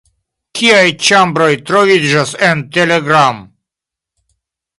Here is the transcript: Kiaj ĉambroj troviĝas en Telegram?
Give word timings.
Kiaj 0.59 0.85
ĉambroj 1.07 1.49
troviĝas 1.67 2.33
en 2.49 2.65
Telegram? 2.79 3.45